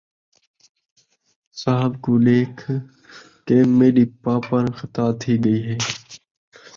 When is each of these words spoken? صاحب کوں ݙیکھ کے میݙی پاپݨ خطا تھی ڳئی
صاحب 1.61 1.91
کوں 2.03 2.17
ݙیکھ 2.25 2.65
کے 3.47 3.57
میݙی 3.77 4.05
پاپݨ 4.23 4.63
خطا 4.77 5.05
تھی 5.19 5.33
ڳئی 5.43 5.59